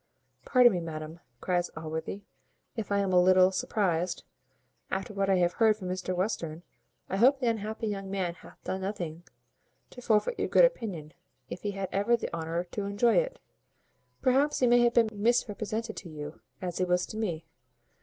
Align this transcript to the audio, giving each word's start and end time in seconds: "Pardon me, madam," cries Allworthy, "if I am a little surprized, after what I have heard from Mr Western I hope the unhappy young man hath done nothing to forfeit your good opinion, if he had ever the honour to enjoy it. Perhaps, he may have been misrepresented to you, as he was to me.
"Pardon 0.45 0.71
me, 0.71 0.79
madam," 0.79 1.19
cries 1.41 1.69
Allworthy, 1.77 2.23
"if 2.75 2.91
I 2.91 2.97
am 3.01 3.13
a 3.13 3.21
little 3.21 3.51
surprized, 3.51 4.23
after 4.89 5.13
what 5.13 5.29
I 5.29 5.35
have 5.35 5.53
heard 5.53 5.77
from 5.77 5.89
Mr 5.89 6.15
Western 6.15 6.63
I 7.07 7.17
hope 7.17 7.39
the 7.39 7.45
unhappy 7.47 7.85
young 7.85 8.09
man 8.09 8.33
hath 8.33 8.63
done 8.63 8.81
nothing 8.81 9.25
to 9.91 10.01
forfeit 10.01 10.39
your 10.39 10.47
good 10.49 10.65
opinion, 10.65 11.13
if 11.51 11.61
he 11.61 11.73
had 11.73 11.87
ever 11.91 12.17
the 12.17 12.33
honour 12.33 12.63
to 12.71 12.85
enjoy 12.85 13.17
it. 13.17 13.37
Perhaps, 14.23 14.57
he 14.57 14.65
may 14.65 14.79
have 14.79 14.95
been 14.95 15.09
misrepresented 15.13 15.95
to 15.97 16.09
you, 16.09 16.41
as 16.63 16.79
he 16.79 16.83
was 16.83 17.05
to 17.05 17.17
me. 17.17 17.45